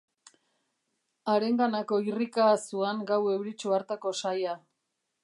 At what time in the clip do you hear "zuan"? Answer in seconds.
2.63-3.05